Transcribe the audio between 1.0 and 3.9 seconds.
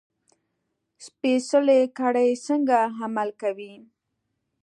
سپېڅلې کړۍ څنګه عمل کوي.